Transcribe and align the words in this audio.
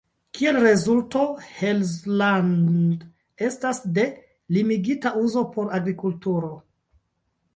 Kiel 0.35 0.55
rezulto, 0.61 1.19
Holzland 1.57 3.03
estas 3.49 3.81
de 3.97 4.05
limigita 4.57 5.11
uzo 5.27 5.43
por 5.57 5.69
agrikulturo. 5.81 6.49